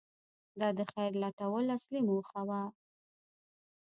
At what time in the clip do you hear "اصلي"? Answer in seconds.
1.77-1.99